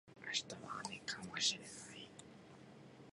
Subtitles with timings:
[0.25, 1.65] 明日は雨かもしれな
[1.95, 2.09] い